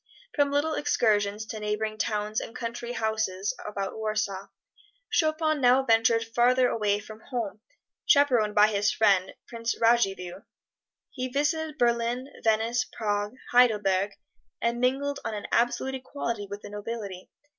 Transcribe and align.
From 0.33 0.49
little 0.51 0.73
excursions 0.73 1.45
to 1.45 1.59
neighboring 1.59 1.99
towns 1.99 2.41
and 2.41 2.55
country 2.55 2.93
houses 2.93 3.53
about 3.63 3.95
Warsaw, 3.95 4.47
Chopin 5.11 5.61
now 5.61 5.83
ventured 5.83 6.23
farther 6.25 6.69
away 6.69 6.97
from 6.97 7.19
home, 7.19 7.61
chaperoned 8.07 8.55
by 8.55 8.69
his 8.69 8.91
friend, 8.91 9.35
Prince 9.45 9.75
Radziwill. 9.79 10.43
He 11.11 11.27
visited 11.27 11.77
Berlin, 11.77 12.33
Venice, 12.43 12.83
Prague, 12.91 13.35
Heidelberg, 13.51 14.13
and 14.59 14.81
mingled 14.81 15.19
on 15.23 15.35
an 15.35 15.45
absolute 15.51 15.93
equality 15.93 16.47
with 16.49 16.63
the 16.63 16.71
nobility. 16.71 17.29